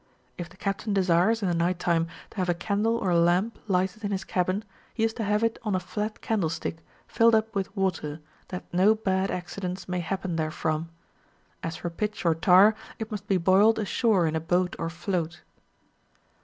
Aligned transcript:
If 0.35 0.49
the 0.49 0.57
captain 0.57 0.95
desires, 0.95 1.43
in 1.43 1.47
the 1.47 1.53
night 1.53 1.77
time, 1.77 2.07
to 2.31 2.37
have 2.37 2.49
a 2.49 2.55
candle 2.55 2.97
or 2.97 3.13
lamp 3.13 3.59
lighted 3.67 4.03
in 4.03 4.09
his 4.09 4.23
cabin, 4.23 4.63
he 4.95 5.03
is 5.03 5.13
to 5.13 5.23
have 5.23 5.43
it 5.43 5.59
on 5.61 5.75
a 5.75 5.79
flat 5.79 6.21
candlestick, 6.21 6.77
filled 7.05 7.35
up 7.35 7.53
with 7.53 7.77
water, 7.77 8.19
that 8.47 8.65
no 8.73 8.95
bad 8.95 9.29
accident 9.29 9.87
may 9.87 9.99
happen 9.99 10.37
therefrom. 10.37 10.89
As 11.61 11.75
for 11.75 11.91
pitch 11.91 12.25
or 12.25 12.33
tar, 12.33 12.73
it 12.97 13.11
must 13.11 13.27
be 13.27 13.37
boUed 13.37 13.77
ashore 13.77 14.25
in 14.25 14.35
a 14.35 14.39
boat 14.41 14.75
or 14.79 14.89
float. 14.89 15.43